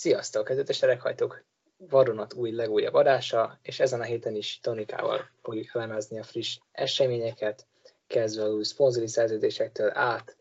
[0.00, 1.44] Sziasztok, ez a sereghajtók
[1.76, 7.66] Varonat új legújabb adása, és ezen a héten is Tonikával fogjuk elemezni a friss eseményeket,
[8.06, 10.36] kezdve az új szponzori szerződésektől át,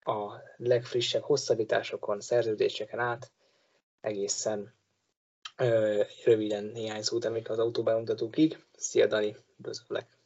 [0.00, 3.30] a legfrissebb hosszabbításokon, szerződéseken át,
[4.00, 4.74] egészen
[5.56, 8.64] ö, röviden néhány szót, amik az autóbemutatókig.
[8.76, 10.18] Szia Dani, üdvözöllek!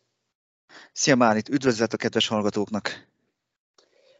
[0.92, 3.06] Szia Márit, üdvözlet a kedves hallgatóknak!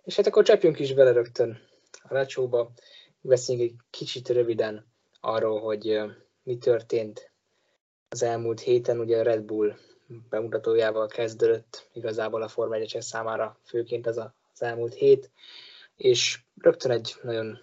[0.03, 1.61] És hát akkor csapjunk is bele rögtön
[2.03, 2.73] a lecsóba
[3.23, 4.87] beszéljünk egy kicsit röviden
[5.21, 6.01] arról, hogy
[6.43, 7.33] mi történt
[8.09, 9.01] az elmúlt héten.
[9.01, 9.75] Ugye a Red Bull
[10.29, 15.31] bemutatójával kezdődött igazából a Forma 1 számára főként a, az elmúlt hét,
[15.97, 17.59] és rögtön egy nagyon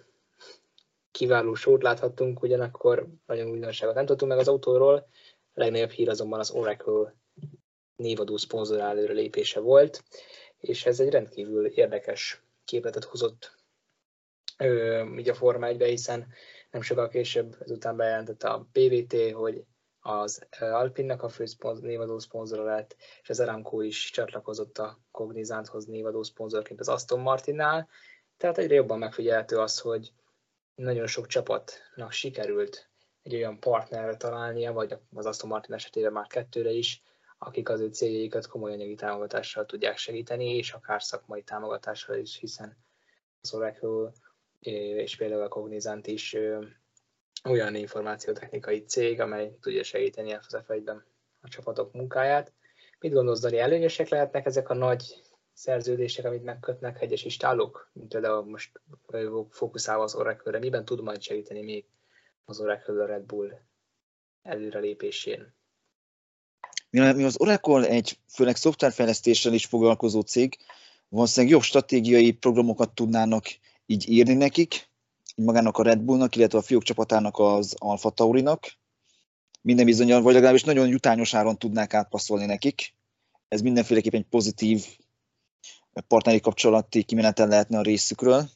[1.10, 5.08] kiváló sót láthattunk, ugyanakkor nagyon újdonságot nem tudtunk meg az autóról.
[5.52, 7.14] A legnagyobb hír azonban az Oracle
[7.96, 10.02] névadó szponzor lépése volt,
[10.58, 13.59] és ez egy rendkívül érdekes képletet hozott
[15.18, 16.26] így a Forma 1 hiszen
[16.70, 19.64] nem sokkal később ezután bejelentette a PVT, hogy
[20.00, 25.84] az Alpinnak a fő szponzor, névadó szponzora lett, és az Aramco is csatlakozott a Cognizanthoz
[25.84, 27.88] névadó szponzorként az Aston Martinnál.
[28.36, 30.12] Tehát egyre jobban megfigyelhető az, hogy
[30.74, 32.90] nagyon sok csapatnak sikerült
[33.22, 37.02] egy olyan partnerre találnia, vagy az Aston Martin esetében már kettőre is,
[37.38, 42.76] akik az ő céljaikat komoly anyagi támogatással tudják segíteni, és akár szakmai támogatással is, hiszen
[43.40, 44.12] az Oracle
[44.60, 46.36] és például a Cognizant is
[47.44, 50.70] olyan információtechnikai cég, amely tudja segíteni a f
[51.40, 52.52] a csapatok munkáját.
[52.98, 58.44] Mit gondolsz, Dani, előnyösek lehetnek ezek a nagy szerződések, amit megkötnek egyes istálók, mint például
[58.44, 58.80] most
[59.50, 61.84] fókuszálva az oracle miben tud majd segíteni még
[62.44, 63.50] az Oracle a Red Bull
[64.42, 65.54] előrelépésén?
[66.90, 70.56] Mi az Oracle egy főleg szoftverfejlesztéssel is foglalkozó cég,
[71.08, 73.44] valószínűleg jobb stratégiai programokat tudnának
[73.90, 74.88] így írni nekik,
[75.36, 78.78] magának a Red Bullnak, illetve a fiók csapatának az Alfa Taurinak.
[79.62, 82.94] Minden bizonyal, vagy legalábbis nagyon jutányos áron tudnák átpasszolni nekik.
[83.48, 84.86] Ez mindenféleképpen egy pozitív
[86.08, 88.48] partneri kapcsolati kimenetel lehetne a részükről.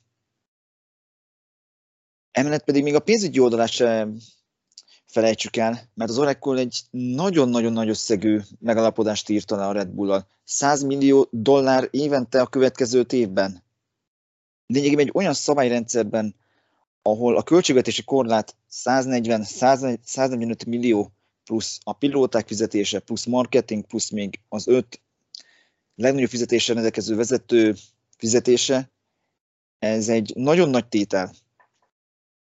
[2.30, 4.08] Emellett pedig még a pénzügyi oldalát se
[5.06, 10.26] felejtsük el, mert az Oracle egy nagyon-nagyon nagy összegű megalapodást írt le a Red Bull-al.
[10.44, 13.63] 100 millió dollár évente a következő évben
[14.66, 16.34] lényegében egy olyan szabályrendszerben,
[17.02, 21.12] ahol a költségvetési korlát 140-145 millió
[21.44, 25.00] plusz a pilóták fizetése, plusz marketing, plusz még az öt
[25.94, 27.74] legnagyobb fizetése rendelkező vezető
[28.16, 28.92] fizetése,
[29.78, 31.32] ez egy nagyon nagy tétel.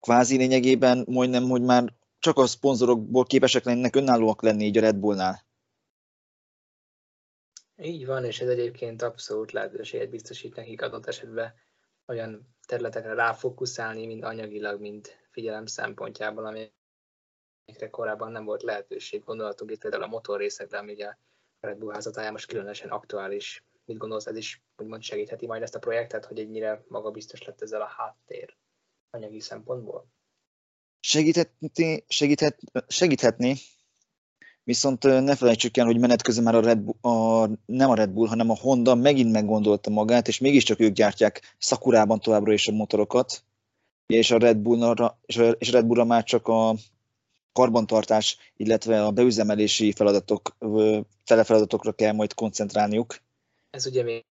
[0.01, 4.97] Kvázi lényegében majdnem, hogy már csak a szponzorokból képesek lennek önállóak lenni így a Red
[4.97, 5.45] Bullnál.
[7.77, 11.55] Így van, és ez egyébként abszolút lehetőséget biztosít nekik adott esetben
[12.13, 19.25] olyan területekre ráfókuszálni, mind anyagilag, mind figyelem szempontjából, amikre korábban nem volt lehetőség.
[19.25, 21.17] Gondolatunk itt például a motorrészekre, ami ugye a
[21.61, 23.65] Red Bull házatáján most különösen aktuális.
[23.85, 27.81] Mit gondolsz, ez is úgymond segítheti majd ezt a projektet, hogy ennyire magabiztos lett ezzel
[27.81, 28.57] a háttér
[29.11, 30.07] anyagi szempontból?
[31.01, 32.59] Segíthetni, segíthet,
[32.89, 33.55] segíthetni,
[34.65, 38.11] Viszont ne felejtsük el, hogy menet közben már a, Red Bull, a nem a Red
[38.11, 42.73] Bull, hanem a Honda megint meggondolta magát, és mégiscsak ők gyártják szakurában továbbra is a
[42.73, 43.45] motorokat,
[44.07, 45.19] és a Red Bullra,
[45.59, 46.75] és a Red Bullra már csak a
[47.53, 50.57] karbantartás, illetve a beüzemelési feladatok,
[51.25, 53.17] telefeladatok kell majd koncentrálniuk.
[53.71, 54.25] Ez ugye még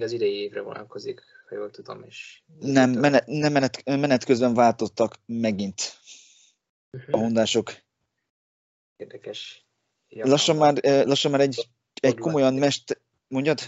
[0.00, 2.02] az idei évre vonatkozik, ha jól tudom.
[2.02, 5.98] És nem, menet, nem menet, menet közben váltottak megint
[6.92, 7.14] uh-huh.
[7.14, 7.84] a hondások.
[8.96, 9.66] Érdekes.
[10.08, 10.30] Japánban.
[10.30, 11.68] Lassan már, eh, lassan már egy,
[12.00, 13.00] egy komolyan mest...
[13.28, 13.60] Mondjad?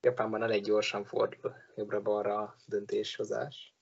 [0.00, 3.74] Japánban elég gyorsan fordul jobbra-balra a döntéshozás.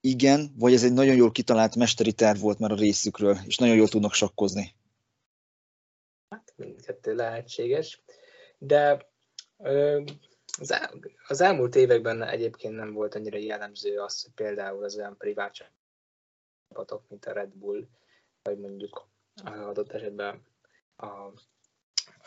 [0.00, 3.76] Igen, vagy ez egy nagyon jól kitalált mesteri terv volt már a részükről, és nagyon
[3.76, 4.74] jól tudnak sakkozni.
[6.28, 8.02] Hát mindkettő lehetséges,
[8.58, 9.10] de
[9.56, 10.02] ö,
[10.58, 10.90] az, el,
[11.26, 15.54] az elmúlt években egyébként nem volt annyira jellemző az, hogy például az olyan privát
[16.68, 17.88] csapatok, mint a Red Bull,
[18.42, 19.09] vagy mondjuk
[19.44, 20.46] adott esetben
[20.96, 21.06] a,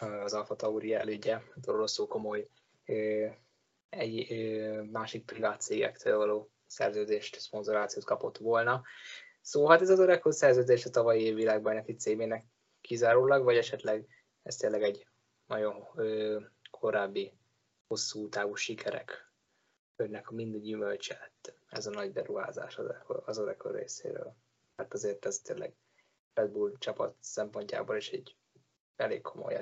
[0.06, 2.50] az Alfa Tauri elődje, rosszul komoly
[3.90, 4.28] egy
[4.92, 8.84] másik privát cégektől való szerződést, szponzorációt kapott volna.
[9.42, 12.46] Szóval hát ez az Oracle szerződés a tavalyi év világbajnoki címének
[12.82, 14.08] kizárólag, vagy esetleg
[14.44, 15.08] ez tényleg egy
[15.46, 16.40] nagyon ö,
[16.72, 17.34] korábbi
[17.88, 19.32] hosszú távú sikerek
[19.96, 22.80] önnek a mindegy gyümölcse lett ez a nagy beruházás
[23.26, 24.36] az Oracle részéről.
[24.76, 25.74] Hát azért ez tényleg
[26.34, 28.36] Red Bull csapat szempontjából is egy
[28.96, 29.56] elég komoly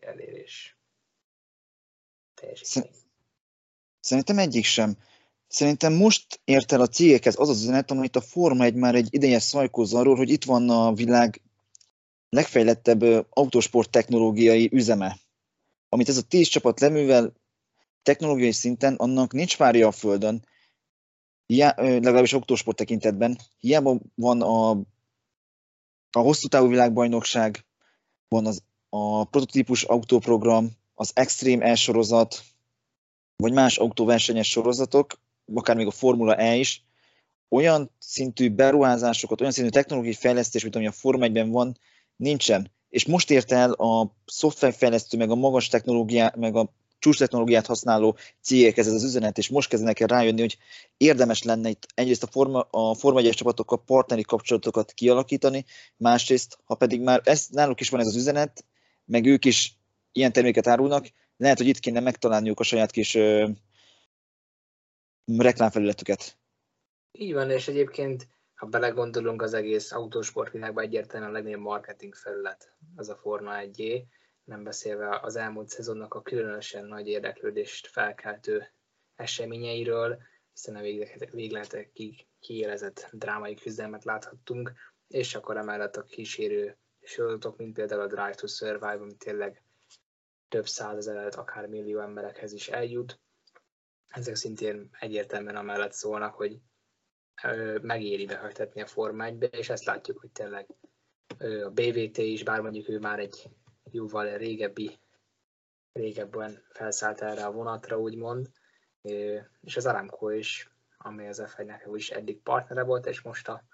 [0.00, 0.78] elérés
[2.34, 2.92] teljesítmény.
[4.00, 4.96] Szerintem egyik sem.
[5.46, 9.08] Szerintem most ért el a cégekhez az az üzenet, amit a Forma 1 már egy
[9.10, 11.42] ideje szajkóz arról, hogy itt van a világ
[12.28, 15.18] legfejlettebb autósport technológiai üzeme.
[15.88, 17.32] Amit ez a tíz csapat leművel
[18.02, 20.44] technológiai szinten, annak nincs párja a Földön,
[21.46, 23.38] Hiá, legalábbis autósport tekintetben.
[23.58, 24.80] Hiába van a,
[26.14, 27.64] a hosszú távú világbajnokság,
[28.28, 32.42] van az, a prototípus autóprogram, az Extreme E-sorozat,
[33.36, 35.20] vagy más autóversenyes sorozatok,
[35.54, 36.84] akár még a Formula E is,
[37.48, 41.78] olyan szintű beruházásokat, olyan szintű technológiai fejlesztés, mint ami a Forma 1-ben van,
[42.16, 42.70] nincsen.
[42.88, 46.72] És most ért el a szoftverfejlesztő, meg a magas technológiá, meg a
[47.04, 50.58] csúcs technológiát használó cégekhez ez az üzenet, és most kezdenek el rájönni, hogy
[50.96, 55.64] érdemes lenne itt egyrészt a Forma, a Forma 1 csapatokkal partneri kapcsolatokat kialakítani,
[55.96, 58.64] másrészt, ha pedig már ez, náluk is van ez az üzenet,
[59.04, 59.78] meg ők is
[60.12, 61.06] ilyen terméket árulnak,
[61.36, 63.48] lehet, hogy itt kéne megtalálniuk a saját kis ö,
[65.36, 66.36] reklámfelületüket.
[67.12, 73.08] Így van, és egyébként, ha belegondolunk, az egész autósportvilágban egyértelműen a legnagyobb marketing felület az
[73.08, 74.04] a Forma 1
[74.44, 78.72] nem beszélve az elmúlt szezonnak a különösen nagy érdeklődést felkeltő
[79.14, 80.80] eseményeiről, hiszen a
[81.30, 84.72] végletekig kiélezett drámai küzdelmet láthattunk,
[85.08, 89.62] és akkor emellett a kísérő sorozatok, mint például a Drive to Survive, ami tényleg
[90.48, 93.20] több százezer, akár millió emberekhez is eljut.
[94.08, 96.58] Ezek szintén egyértelműen amellett szólnak, hogy
[97.82, 100.66] megéri behajtetni a Forma 1 és ezt látjuk, hogy tényleg
[101.64, 103.50] a BVT is, bár mondjuk ő már egy
[103.94, 104.98] jóval régebbi,
[105.92, 108.50] régebben felszállt erre a vonatra, úgymond,
[109.60, 111.60] és az Aramco is, ami az f
[111.94, 113.64] is eddig partnere volt, és most a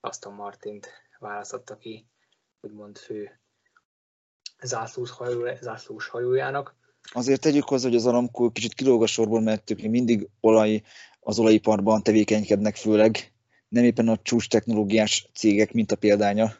[0.00, 0.88] Aston Martint
[1.18, 2.06] választotta ki,
[2.60, 3.40] úgymond fő
[4.62, 6.74] zászlós, hajó, zászlós hajójának.
[7.12, 10.82] Azért tegyük hozzá, hogy az Aramco kicsit kilóg a sorból, mert ők mindig olaj,
[11.20, 13.32] az olajiparban tevékenykednek főleg,
[13.68, 16.52] nem éppen a csúcs technológiás cégek, mint a példánya.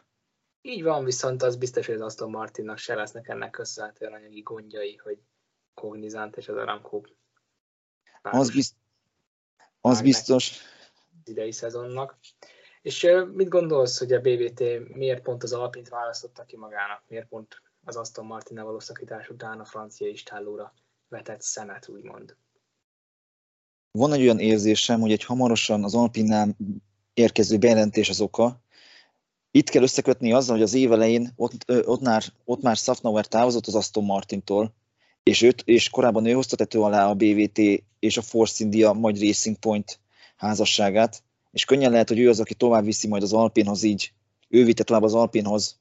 [0.61, 4.95] Így van, viszont az biztos, hogy az Aston Martinnak se lesznek ennek köszönhetően anyagi gondjai,
[4.95, 5.19] hogy
[5.73, 7.01] Cognizant és az Aramco
[8.21, 8.75] az, bizt,
[9.81, 10.59] az biztos.
[11.25, 12.17] idei szezonnak.
[12.81, 14.59] És mit gondolsz, hogy a BVT
[14.95, 17.03] miért pont az Alpint választotta ki magának?
[17.07, 20.73] Miért pont az Aston Martin való szakítás után a francia istállóra
[21.07, 22.35] vetett szemet, úgymond?
[23.91, 26.57] Van egy olyan érzésem, hogy egy hamarosan az Alpinnál
[27.13, 28.61] érkező bejelentés az oka,
[29.51, 33.67] itt kell összekötni azzal, hogy az év elején ott, ott, már, ott már Safnauer távozott
[33.67, 34.73] az Aston Martintól,
[35.23, 37.59] és, őt, és korábban ő hozta tető alá a BVT
[37.99, 39.99] és a Force India, majd Racing Point
[40.35, 44.11] házasságát, és könnyen lehet, hogy ő az, aki tovább viszi majd az Alpinhoz így,
[44.49, 45.79] ő vitte tovább az Alpinhoz,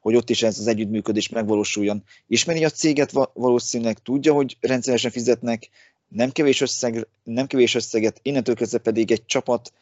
[0.00, 2.04] hogy ott is ez az együttműködés megvalósuljon.
[2.26, 5.68] Ismeri a céget valószínűleg, tudja, hogy rendszeresen fizetnek,
[6.08, 9.72] nem kevés, összeg, nem kevés összeget, innentől kezdve pedig egy csapat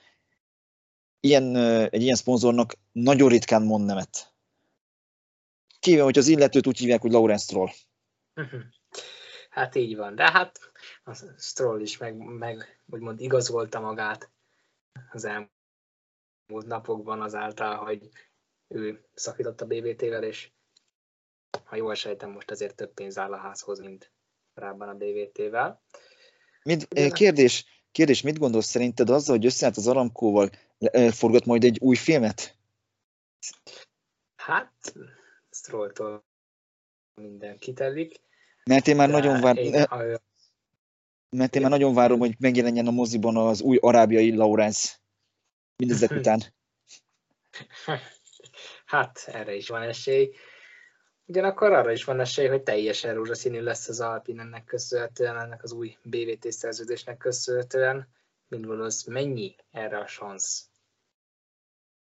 [1.20, 1.56] ilyen,
[1.90, 4.34] egy ilyen szponzornak nagyon ritkán mond nemet.
[5.80, 7.68] Kivéve, hogy az illetőt úgy hívják, hogy Lawrence Stroll.
[9.50, 10.58] Hát így van, de hát
[11.04, 14.30] a Stroll is meg, meg úgymond igazolta magát
[15.12, 18.08] az elmúlt napokban azáltal, hogy
[18.68, 20.50] ő szakított a BVT-vel, és
[21.64, 24.12] ha jól sejtem, most azért több pénz áll a házhoz, mint
[24.54, 25.82] korábban a BVT-vel.
[26.62, 30.50] Mit, kérdés, kérdés, mit gondolsz szerinted azzal, hogy összeállt az Aramkóval,
[31.11, 32.57] forgat majd egy új filmet?
[34.37, 34.95] Hát,
[35.50, 36.25] Strolltól
[37.15, 38.21] minden kitelik.
[38.65, 40.21] Mert én már nagyon várom, a...
[41.31, 44.97] mert én már nagyon várom, hogy megjelenjen a moziban az új arábiai Lawrence
[45.76, 46.43] mindezek után.
[48.85, 50.31] Hát, erre is van esély.
[51.28, 55.73] Ugyanakkor arra is van esély, hogy teljesen rózsaszínű lesz az Alpin ennek köszönhetően, ennek az
[55.73, 58.09] új BVT szerződésnek köszönhetően.
[58.49, 60.68] Mint gondolsz, mennyi erre a szansz?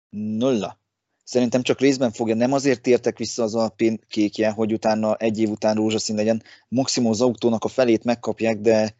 [0.09, 0.79] Nulla.
[1.23, 5.49] Szerintem csak részben fogja, nem azért tértek vissza az Alpin kékje, hogy utána egy év
[5.49, 6.43] után rózsaszín legyen.
[6.67, 8.95] Maximum az autónak a felét megkapják, de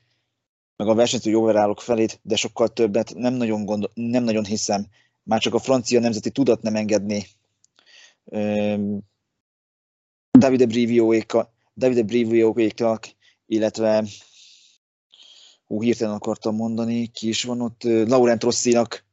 [0.76, 4.86] meg a versenyző overállók felét, de sokkal többet nem nagyon, gondol, nem nagyon hiszem.
[5.24, 7.26] Már csak a francia nemzeti tudat nem engedni.
[10.40, 13.06] Davide Brivio-éka, Davide Brivio-ékak,
[13.46, 14.04] illetve
[15.66, 19.06] hú, hirtelen akartam mondani, ki is van ott, Laurent Rossinak,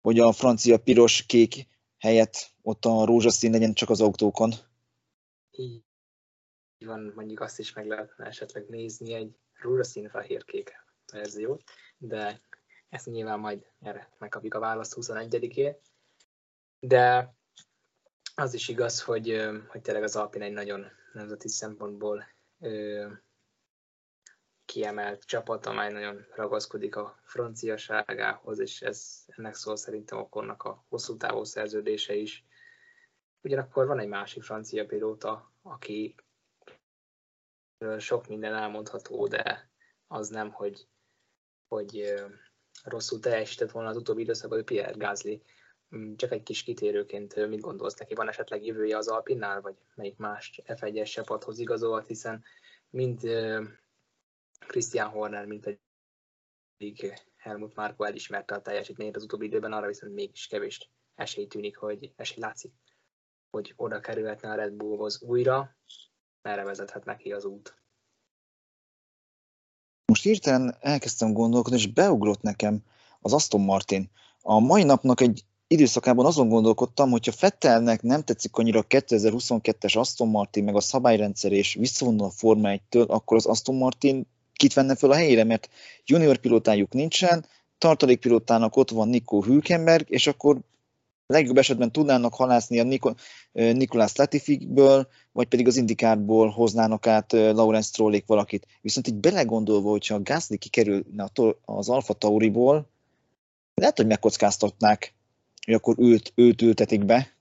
[0.00, 1.66] hogy a francia piros-kék
[1.98, 4.52] helyett ott a rózsaszín legyen csak az autókon.
[5.50, 5.82] Így
[6.78, 10.72] van, mondjuk azt is meg lehetne esetleg nézni egy rózsaszín-fehér-kék
[11.12, 11.62] verziót,
[11.98, 12.40] de
[12.88, 15.76] ezt nyilván majd erre megkapjuk a választ 21-én.
[16.78, 17.34] De
[18.40, 22.26] az is igaz, hogy, hogy tényleg az Alpine egy nagyon nemzeti szempontból
[24.64, 31.16] kiemelt csapat, amely nagyon ragaszkodik a franciaságához, és ez ennek szól szerintem Okonnak a hosszú
[31.16, 32.44] távú szerződése is.
[33.40, 36.14] Ugyanakkor van egy másik francia pilóta, aki
[37.98, 39.70] sok minden elmondható, de
[40.06, 40.88] az nem, hogy,
[41.68, 42.14] hogy
[42.84, 45.42] rosszul teljesített volna az utóbbi időszakban, hogy Pierre Gasly.
[45.96, 48.14] Mm, csak egy kis kitérőként mit gondolsz neki?
[48.14, 52.44] Van esetleg jövője az Alpinnál, vagy melyik más F1-es csapathoz igazolt, hiszen
[52.90, 53.20] mind
[54.66, 55.78] Christian Horner, mint
[56.76, 61.76] pedig Helmut Márko elismerte a teljesítményt az utóbbi időben, arra viszont mégis kevés esély tűnik,
[61.76, 62.72] hogy esély látszik,
[63.50, 65.76] hogy oda kerülhetne a Red Bullhoz újra,
[66.42, 67.78] merre vezethet neki az út.
[70.06, 72.84] Most hirtelen elkezdtem gondolkodni, és beugrott nekem
[73.20, 74.10] az Aston Martin.
[74.40, 80.28] A mai napnak egy időszakában azon gondolkodtam, hogyha Fettelnek nem tetszik annyira a 2022-es Aston
[80.28, 84.94] Martin, meg a szabályrendszer, és visszavonul a Forma 1-től, akkor az Aston Martin kit venne
[84.96, 85.68] fel a helyére, mert
[86.04, 87.46] junior pilótájuk nincsen,
[87.78, 90.60] tartalékpilótának ott van Nico Hülkenberg, és akkor
[91.26, 93.12] legjobb esetben tudnának halászni a Niko,
[93.52, 98.66] Nikolás Latifikből, vagy pedig az Indikárból hoznának át Lawrence Strollék valakit.
[98.80, 101.30] Viszont így belegondolva, hogyha a Gasly kikerülne
[101.64, 102.88] az Alfa Tauriból,
[103.74, 105.14] lehet, hogy megkockáztatnák,
[105.64, 107.36] hogy akkor őt, őt ültetik be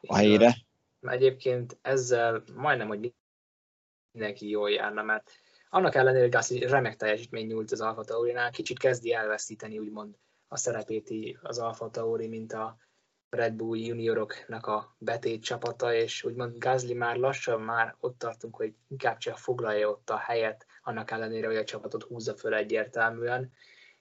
[0.00, 0.56] a helyére.
[1.00, 3.12] Egyébként ezzel majdnem, hogy
[4.12, 5.30] mindenki jól járna, mert
[5.70, 10.14] annak ellenére, hogy Gasly remek teljesítmény nyújt az Alfa Taurinál, kicsit kezdi elveszíteni úgymond
[10.48, 12.76] a szerepét az Alfa Tauri, mint a
[13.30, 18.74] Red Bull junioroknak a betét csapata, és úgymond Gasly már lassan már ott tartunk, hogy
[18.88, 23.52] inkább csak foglalja ott a helyet, annak ellenére, hogy a csapatot húzza föl egyértelműen.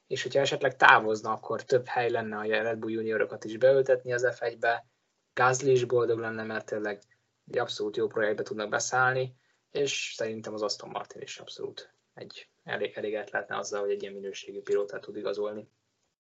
[0.07, 4.27] És hogyha esetleg távozna, akkor több hely lenne a Red Bull juniorokat is beültetni az
[4.29, 4.87] F1-be.
[5.33, 7.01] Gasly is boldog lenne, mert tényleg
[7.47, 9.35] egy abszolút jó projektbe tudnak beszállni,
[9.71, 14.13] és szerintem az Aston Martin is abszolút egy elég, elég lehetne azzal, hogy egy ilyen
[14.13, 15.67] minőségű pilótát tud igazolni.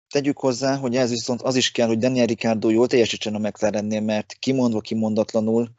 [0.09, 4.01] Tegyük hozzá, hogy ez viszont az is kell, hogy Daniel Ricciardo jól teljesítsen a McLarennél,
[4.01, 5.69] mert kimondva kimondatlanul,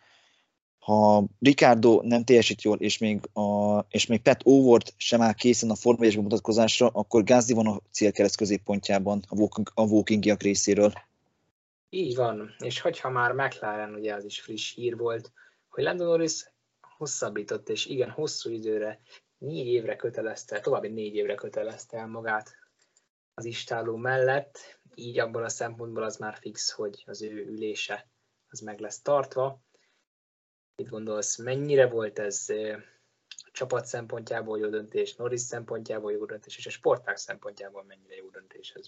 [0.90, 5.70] ha Ricardo nem teljesít jól, és még, a, és még Pat O'Ward sem áll készen
[5.70, 10.92] a Forma 1 bemutatkozásra, akkor Gázdi van a célkereszt középpontjában a, walking, a walkingiak részéről.
[11.88, 15.32] Így van, és hogyha már McLaren, ugye az is friss hír volt,
[15.68, 19.00] hogy Lando Norris hosszabbított, és igen, hosszú időre,
[19.38, 22.54] négy évre kötelezte, további négy évre kötelezte el magát
[23.35, 28.09] az istáló mellett, így abból a szempontból az már fix, hogy az ő ülése
[28.49, 29.61] az meg lesz tartva.
[30.80, 32.46] Mit gondolsz, mennyire volt ez
[33.52, 38.70] csapat szempontjából jó döntés, Norris szempontjából jó döntés, és a sporták szempontjából mennyire jó döntés
[38.70, 38.87] ez?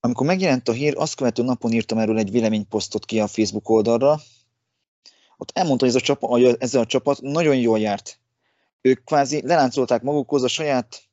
[0.00, 4.16] Amikor megjelent a hír, azt követő napon írtam erről egy véleményposztot ki a Facebook oldalra.
[5.36, 8.18] Ott elmondta, hogy ez a csapat, ezzel a csapat nagyon jól járt.
[8.80, 11.08] Ők kvázi leláncolták magukhoz a saját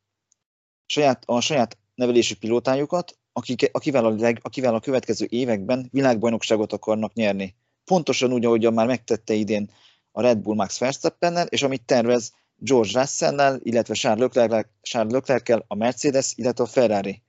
[0.86, 7.14] saját, a saját nevelésű pilótájukat, akik, akivel, a leg, akivel a következő években világbajnokságot akarnak
[7.14, 7.56] nyerni.
[7.88, 9.70] Pontosan úgy, ahogyan már megtette idén
[10.12, 15.66] a Red Bull Max Verstappennel, és amit tervez George Russell-nel, illetve Charles Leclerc, Charles leclerc
[15.68, 17.22] a Mercedes, illetve a Ferrari.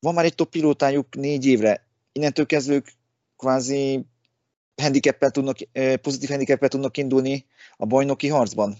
[0.00, 1.86] Van már egy top pilótájuk négy évre.
[2.12, 2.82] Innentől kezdve
[3.36, 4.06] kvázi
[4.76, 5.58] handicappel tudnak,
[6.00, 8.76] pozitív handicappel tudnak indulni a bajnoki harcban.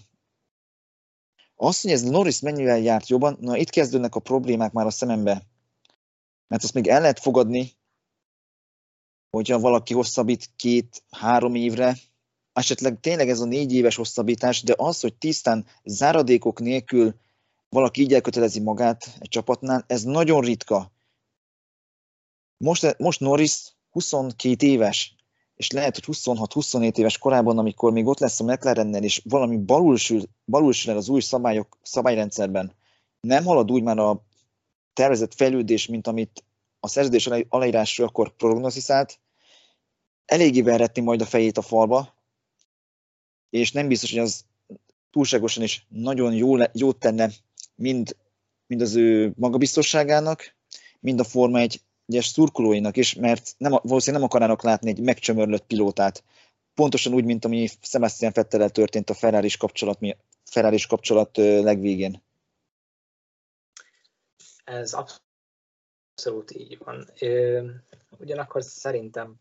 [1.55, 5.43] Az, hogy ez Norris mennyivel járt jobban, na itt kezdődnek a problémák már a szemembe.
[6.47, 7.76] Mert azt még el lehet fogadni,
[9.29, 11.97] hogyha valaki hosszabbít két-három évre,
[12.53, 17.15] esetleg tényleg ez a négy éves hosszabbítás, de az, hogy tisztán záradékok nélkül
[17.69, 20.91] valaki így elkötelezi magát egy csapatnál, ez nagyon ritka.
[22.57, 25.15] Most, most Norris 22 éves,
[25.55, 30.21] és lehet, hogy 26-27 éves korában, amikor még ott lesz a McLarennel, és valami balulsül,
[30.45, 32.75] balulsül el az új szabályok, szabályrendszerben,
[33.19, 34.23] nem halad úgy már a
[34.93, 36.43] tervezett fejlődés, mint amit
[36.79, 39.19] a szerződés aláírásra akkor prognoziszált,
[40.25, 42.15] eléggé verhetni majd a fejét a falba,
[43.49, 44.45] és nem biztos, hogy az
[45.11, 47.29] túlságosan is nagyon jó, jót tenne
[47.75, 48.15] mind,
[48.67, 50.55] mind az ő magabiztosságának,
[50.99, 55.65] mind a Forma egy egyes szurkolóinak is, mert nem, valószínűleg nem akarnának látni egy megcsömörlött
[55.65, 56.23] pilótát.
[56.73, 59.99] Pontosan úgy, mint ami Sebastian Fettel történt a ferrari kapcsolat,
[60.43, 62.23] ferrari kapcsolat legvégén.
[64.63, 65.26] Ez abszolút
[66.53, 67.09] így van.
[68.17, 69.35] Ugyanakkor szerintem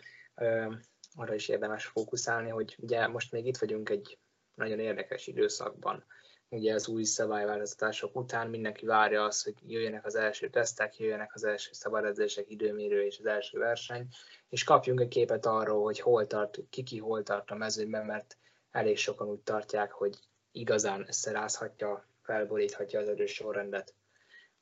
[1.14, 4.18] arra is érdemes fókuszálni, hogy ugye most még itt vagyunk egy
[4.54, 6.04] nagyon érdekes időszakban
[6.48, 11.44] ugye az új szabályváltoztatások után mindenki várja azt, hogy jöjjenek az első tesztek, jöjjenek az
[11.44, 14.08] első szabályozások időmérő és az első verseny,
[14.48, 18.36] és kapjunk egy képet arról, hogy hol tart, ki ki hol tart a mezőben, mert
[18.70, 20.18] elég sokan úgy tartják, hogy
[20.52, 23.94] igazán összerázhatja, felboríthatja az erős sorrendet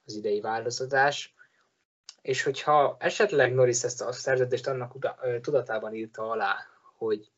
[0.07, 1.35] az idei változtatás.
[2.25, 6.57] És hogyha esetleg Norris ezt a szerződést annak tudatában írta alá,
[6.97, 7.31] hogy,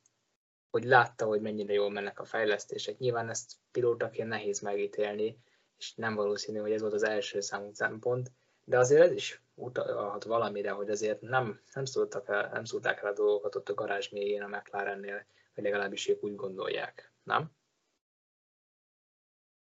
[0.70, 5.38] hogy látta, hogy mennyire jól mennek a fejlesztések, nyilván ezt pilótaként nehéz megítélni,
[5.78, 8.32] és nem valószínű, hogy ez volt az első számú szempont,
[8.64, 13.10] de azért ez is utalhat valamire, hogy azért nem, nem, szóltak el, nem szólták el
[13.10, 17.50] a dolgokat ott a garázs mélyén a McLarennél, vagy legalábbis ők úgy gondolják, nem?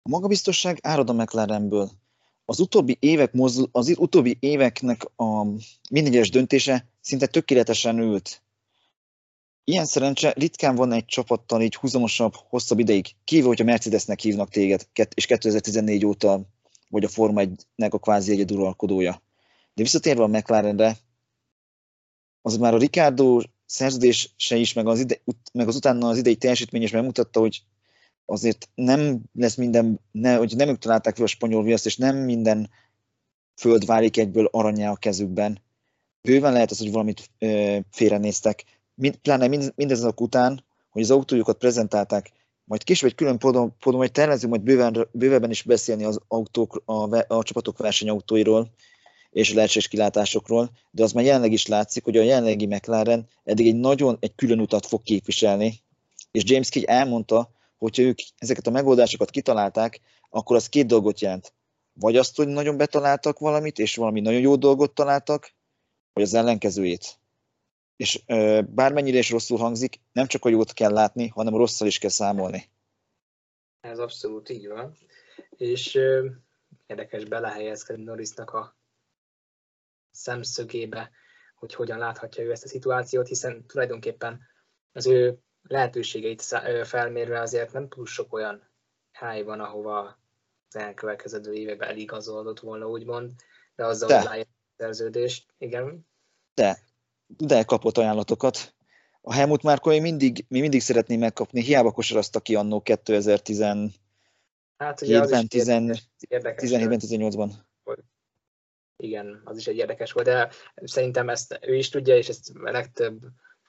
[0.03, 1.91] A magabiztosság árad a McLarenből.
[2.49, 5.45] Az utóbbi, évek mozdul, az utóbbi éveknek a
[5.91, 8.43] minden döntése szinte tökéletesen ült.
[9.65, 14.87] Ilyen szerencse ritkán van egy csapattal így húzamosabb, hosszabb ideig, kívül, hogyha Mercedesnek hívnak téged,
[15.15, 16.41] és 2014 óta
[16.88, 19.23] vagy a Forma 1-nek a kvázi egyeduralkodója.
[19.75, 20.97] De visszatérve a McLarenre,
[22.43, 25.21] az már a Ricardo szerződése is, meg az, ide,
[25.53, 27.62] meg az utána az idei teljesítmény is megmutatta, hogy
[28.26, 32.16] azért nem lesz minden, ne, hogy nem ők találták fel a spanyol viaszt, és nem
[32.16, 32.71] minden
[33.54, 35.62] föld válik egyből aranyá a kezükben.
[36.23, 38.64] Bőven lehet az, hogy valamit ö, félrenéztek.
[38.95, 42.33] Mind, pláne mind, mindezek után, hogy az autójukat prezentálták,
[42.64, 46.83] majd később egy külön podon, podon majd tervezünk majd bőven, bővebben is beszélni az autók,
[46.85, 48.71] a, a csapatok versenyautóiról,
[49.30, 53.76] és lehetséges kilátásokról, de az már jelenleg is látszik, hogy a jelenlegi McLaren eddig egy
[53.76, 55.80] nagyon egy külön utat fog képviselni,
[56.30, 61.54] és James Key elmondta, hogyha ők ezeket a megoldásokat kitalálták, akkor az két dolgot jelent.
[61.92, 65.54] Vagy azt, hogy nagyon betaláltak valamit, és valami nagyon jó dolgot találtak,
[66.12, 67.18] vagy az ellenkezőjét.
[67.97, 71.87] És ö, bármennyire is rosszul hangzik, nem csak a jót kell látni, hanem a rosszal
[71.87, 72.68] is kell számolni.
[73.80, 74.97] Ez abszolút így van.
[75.50, 76.28] És ö,
[76.87, 78.76] érdekes belehelyezkedni Norrisnak a
[80.11, 81.11] szemszögébe,
[81.54, 84.40] hogy hogyan láthatja ő ezt a szituációt, hiszen tulajdonképpen
[84.92, 86.42] az ő lehetőségeit
[86.85, 88.62] felmérve azért nem túl sok olyan
[89.12, 90.18] hely van, ahova
[90.68, 93.31] az elkövetkező években eligazolódott volna, úgymond,
[93.74, 94.29] de azzal, de.
[94.29, 96.07] hogy a szerződést, igen.
[96.55, 96.79] De,
[97.26, 98.74] de kapott ajánlatokat.
[99.20, 103.61] A Helmut Márko mi mindig, mi mindig szeretném megkapni, hiába kosarazta ki annó 2010
[104.76, 107.50] hát, ugye 17-ben, 18-ban
[108.96, 112.70] igen, az is egy érdekes volt, de szerintem ezt ő is tudja, és ezt a
[112.70, 113.20] legtöbb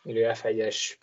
[0.04, 0.98] F1-es,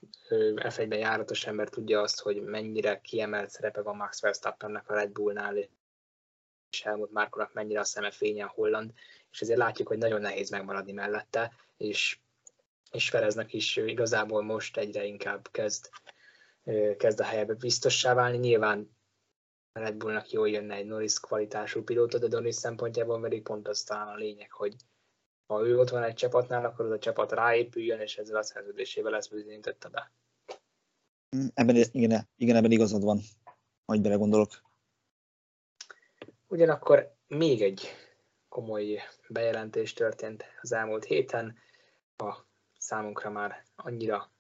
[0.54, 5.56] F1-ben járatos ember tudja azt, hogy mennyire kiemelt szerepe van Max Verstappennek a Red Bullnál,
[6.70, 8.92] és Helmut Márkonak mennyire a szeme a holland,
[9.30, 12.18] és ezért látjuk, hogy nagyon nehéz megmaradni mellette, és,
[12.90, 15.88] és Fereznek is igazából most egyre inkább kezd,
[16.96, 18.36] kezd a helyebe biztossá válni.
[18.36, 18.96] Nyilván
[19.72, 24.08] Red Bullnak jól jönne egy Norris kvalitású pilóta, de Norris szempontjából pedig pont az talán
[24.08, 24.74] a lényeg, hogy
[25.46, 29.10] ha ő ott van egy csapatnál, akkor az a csapat ráépüljön, és ezzel a szerződésével
[29.10, 30.12] lesz bizonyította be.
[31.54, 33.20] Ebben, igen, igen, ebben igazad van,
[33.84, 34.50] hogy bele gondolok.
[36.46, 37.88] Ugyanakkor még egy
[38.48, 41.58] komoly bejelentés történt az elmúlt héten.
[42.16, 42.34] A
[42.78, 44.32] számunkra már annyira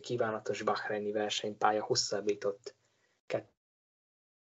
[0.00, 2.76] kívánatos Bahreini versenypálya hosszabbított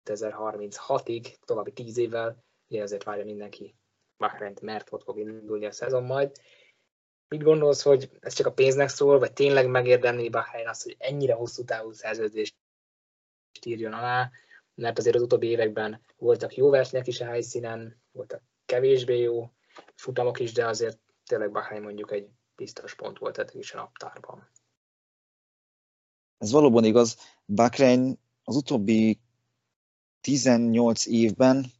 [0.04, 3.74] 2036-ig, további 10 évvel, ugye ezért várja mindenki
[4.20, 6.40] Bahreint, mert ott fog indulni a szezon majd.
[7.28, 11.34] Mit gondolsz, hogy ez csak a pénznek szól, vagy tényleg megérdemli Bahrein azt, hogy ennyire
[11.34, 12.54] hosszú távú szerződést
[13.66, 14.30] írjon alá,
[14.74, 19.52] mert azért az utóbbi években voltak jó versenyek is a helyszínen, voltak kevésbé jó
[19.94, 24.50] futamok is, de azért tényleg Bahrein mondjuk egy biztos pont volt eddig is a naptárban.
[26.38, 27.16] Ez valóban igaz.
[27.46, 29.20] Bahrein az utóbbi
[30.20, 31.72] 18 évben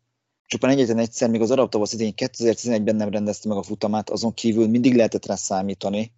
[0.51, 4.35] csupán egyetlen egyszer, még az arab tavasz idején 2011-ben nem rendezte meg a futamát, azon
[4.35, 6.13] kívül mindig lehetett rá számítani.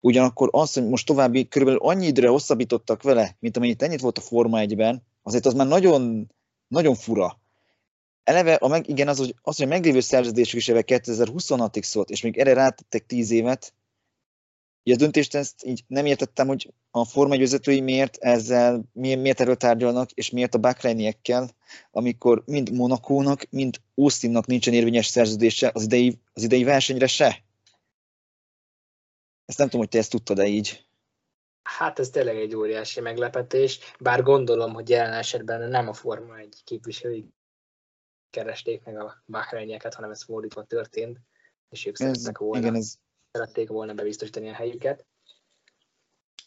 [0.00, 4.20] Ugyanakkor az, hogy most további körülbelül annyi időre hosszabbítottak vele, mint amennyit ennyit volt a
[4.20, 6.30] Forma 1-ben, azért az már nagyon,
[6.68, 7.40] nagyon fura.
[8.24, 12.22] Eleve, a meg, igen, az, hogy, az, hogy a meglévő szerződésük is 2026-ig szólt, és
[12.22, 13.72] még erre rátettek 10 évet,
[14.82, 19.20] így a döntést ezt így nem értettem, hogy a Forma 1 vezetői miért ezzel, miért,
[19.20, 21.50] miért erről tárgyalnak, és miért a Bahreiniekkel,
[21.90, 27.44] amikor mind Monakónak, mind Austinnak nincsen érvényes szerződése az idei, az idei versenyre se.
[29.44, 30.88] Ezt nem tudom, hogy te ezt tudtad-e így.
[31.62, 36.60] Hát ez tényleg egy óriási meglepetés, bár gondolom, hogy jelen esetben nem a Forma egy
[36.64, 37.24] képviselői
[38.30, 41.20] keresték meg a Bahreinieket, hanem ez fordítva történt,
[41.68, 42.58] és ők ez, volna.
[42.58, 42.98] Igen, ez,
[43.32, 45.06] szerették volna bebiztosítani a helyüket.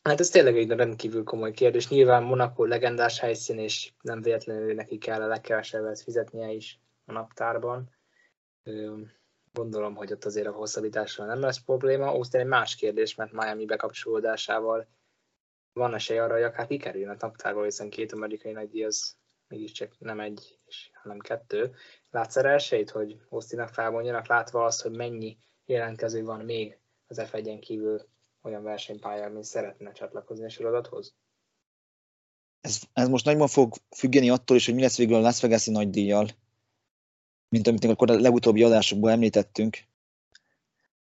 [0.04, 1.90] Hát ez tényleg egy rendkívül komoly kérdés.
[1.90, 7.90] Nyilván Monaco legendás helyszín, és nem véletlenül neki kell a legkevesebbet fizetnie is a naptárban.
[9.52, 12.08] Gondolom, hogy ott azért a hosszabbítással nem lesz probléma.
[12.08, 14.88] Austin egy más kérdés, mert Miami bekapcsolódásával
[15.74, 19.16] van esély arra, hogy akár kikerüljön a naptárból, hiszen két amerikai nagydíj az
[19.48, 20.60] mégiscsak nem egy,
[20.94, 21.76] hanem kettő.
[22.10, 27.36] Látsz erre esélyt, hogy Osztinak felmondjanak, látva azt, hogy mennyi jelentkező van még az f
[27.60, 28.08] kívül
[28.42, 31.16] olyan versenypályán, ami szeretne csatlakozni a sorodathoz?
[32.62, 35.72] Ez, ez most nagyban fog függeni attól is, hogy mi lesz végül a Las Vegas-i
[35.72, 36.28] nagy díjjal,
[37.50, 39.78] mint amit akkor a legutóbbi adásokban említettünk,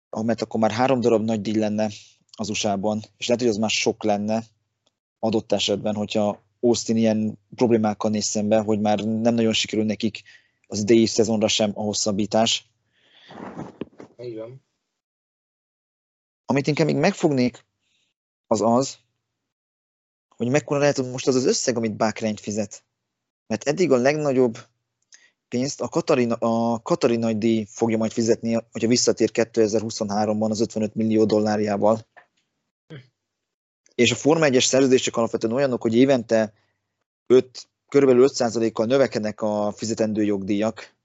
[0.10, 1.90] mert akkor már három darab nagy díj lenne
[2.32, 4.44] az USA-ban, és lehet, hogy az már sok lenne
[5.20, 10.22] adott esetben, hogyha Austin ilyen problémákkal néz szembe, hogy már nem nagyon sikerül nekik
[10.68, 12.70] az idei szezonra sem a hosszabbítás.
[14.18, 14.66] Igen.
[16.46, 17.66] Amit inkább még megfognék,
[18.48, 18.98] az az,
[20.28, 22.84] hogy mekkora lehet most az az összeg, amit Bahrain fizet.
[23.48, 24.58] Mert eddig a legnagyobb
[25.48, 30.96] pénzt a Katari, a Katari nagy díj fogja majd fizetni, hogyha visszatér 2023-ban az 55
[30.96, 32.08] millió dollárjával.
[33.96, 36.54] És a Forma 1-es szerződések alapvetően olyanok, hogy évente
[37.26, 40.97] 5, körülbelül 5%-kal növekednek a fizetendő jogdíjak.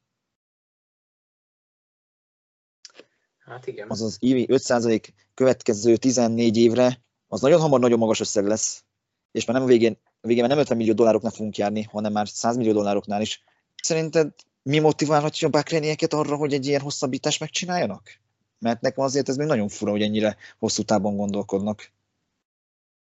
[3.52, 3.90] Hát igen.
[3.90, 8.84] Azaz évi 5% következő 14 évre, az nagyon hamar nagyon magas összeg lesz,
[9.32, 12.12] és már nem a végén, a végén már nem 50 millió dollároknál fogunk járni, hanem
[12.12, 13.42] már 100 millió dollároknál is.
[13.82, 18.20] Szerinted mi motiválhatja a Bakrénieket arra, hogy egy ilyen hosszabbítást megcsináljanak?
[18.58, 21.92] Mert nekem azért ez még nagyon fura, hogy ennyire hosszú távon gondolkodnak.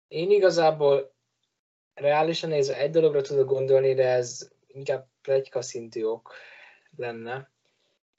[0.08, 1.14] Én igazából
[1.94, 6.34] reálisan nézve egy dologra tudok gondolni, de ez inkább plegyka szintű ok
[6.96, 7.50] lenne,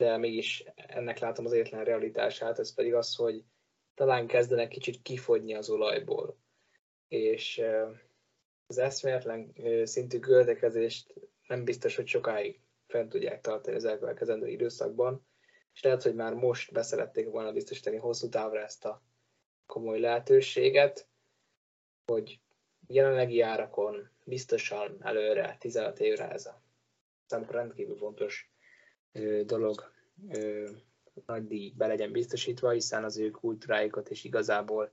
[0.00, 3.44] de mégis ennek látom az egyetlen realitását, ez pedig az, hogy
[3.94, 6.38] talán kezdenek kicsit kifogyni az olajból.
[7.08, 7.62] És
[8.66, 11.14] az eszméletlen szintű költekezést
[11.46, 15.26] nem biztos, hogy sokáig fent tudják tartani az elkövetkezendő időszakban,
[15.74, 19.02] és lehet, hogy már most beszerették volna biztosítani hosszú távra ezt a
[19.66, 21.08] komoly lehetőséget,
[22.06, 22.40] hogy
[22.86, 26.62] jelenlegi árakon biztosan előre, 15 évre ez a
[27.26, 28.49] számukra rendkívül fontos
[29.44, 29.92] dolog
[31.26, 34.92] nagy díj be legyen biztosítva, hiszen az ő kultúráikat és igazából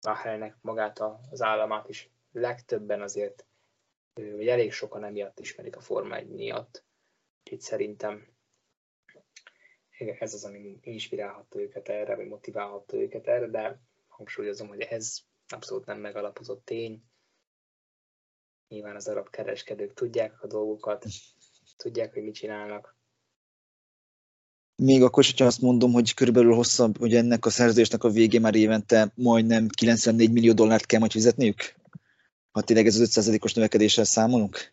[0.00, 3.46] Bahreinnek magát az államát is legtöbben azért,
[4.14, 6.84] vagy elég sokan emiatt ismerik a Forma 1 miatt.
[7.50, 8.26] Itt szerintem
[9.98, 15.18] ez az, ami inspirálhatta őket erre, vagy motiválhatta őket erre, de hangsúlyozom, hogy ez
[15.48, 17.02] abszolút nem megalapozott tény.
[18.68, 21.04] Nyilván az arab kereskedők tudják a dolgokat,
[21.76, 22.97] tudják, hogy mit csinálnak.
[24.82, 28.40] Még akkor is, hogyha azt mondom, hogy körülbelül hosszabb, hogy ennek a szerződésnek a végén
[28.40, 31.74] már évente majdnem 94 millió dollárt kell majd fizetniük?
[32.50, 34.72] Ha tényleg ez az 5%-os növekedéssel számolunk?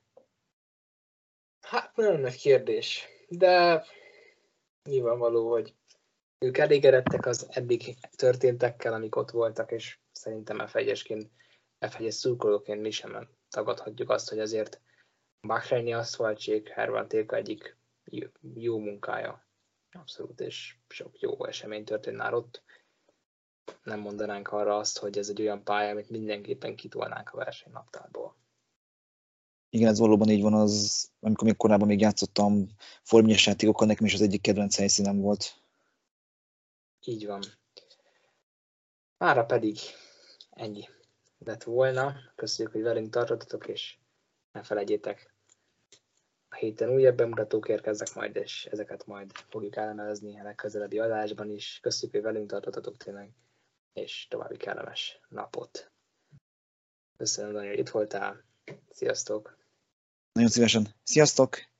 [1.61, 3.85] Hát nagyon nagy kérdés, de
[4.89, 5.73] nyilvánvaló, hogy
[6.39, 11.25] ők elégedettek az eddig történtekkel, amik ott voltak, és szerintem F1-esként,
[11.79, 14.81] F1-es szurkolóként mi sem tagadhatjuk azt, hogy azért
[15.47, 17.77] Bahreini aszfaltsék Hervan Téka egyik
[18.53, 19.44] jó munkája.
[19.95, 22.63] Abszolút, és sok jó esemény történt már ott.
[23.83, 28.35] Nem mondanánk arra azt, hogy ez egy olyan pálya, amit mindenképpen kitolnánk a versenynaptárból.
[29.69, 32.67] Igen, ez valóban így van, az, amikor még korábban még játszottam
[33.03, 35.61] formányos játékokkal, nekem is az egyik kedvenc helyszínem volt.
[37.05, 37.41] Így van.
[39.17, 39.77] Mára pedig
[40.49, 40.87] ennyi
[41.37, 42.15] lett volna.
[42.35, 43.97] Köszönjük, hogy velünk tartottatok, és
[44.51, 45.34] ne felejtjétek,
[46.55, 51.79] a héten újabb bemutatók érkeznek majd, és ezeket majd fogjuk elemezni a legközelebbi adásban is.
[51.81, 53.31] Köszönjük, hogy velünk tartottatok tényleg,
[53.93, 55.91] és további kellemes napot.
[57.17, 58.43] Köszönöm, Dani, hogy itt voltál.
[58.89, 59.57] Sziasztok!
[60.31, 60.87] Nagyon szívesen.
[61.03, 61.74] Sziasztok!